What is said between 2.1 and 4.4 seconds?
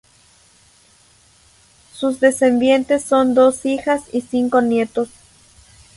descendientes son dos hijas y